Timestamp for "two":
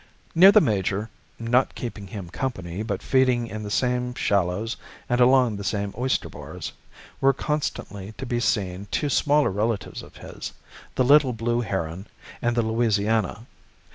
8.89-9.09